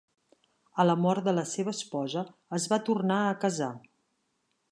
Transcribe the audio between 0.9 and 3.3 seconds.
la mort de la seva esposa es va tornar